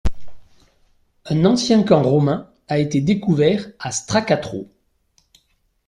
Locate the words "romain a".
2.01-2.79